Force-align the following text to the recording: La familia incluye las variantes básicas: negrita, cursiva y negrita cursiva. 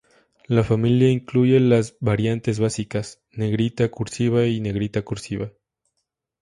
La 0.47 0.63
familia 0.63 1.11
incluye 1.11 1.59
las 1.59 1.95
variantes 1.99 2.59
básicas: 2.59 3.21
negrita, 3.33 3.89
cursiva 3.91 4.47
y 4.47 4.59
negrita 4.59 5.03
cursiva. 5.03 5.51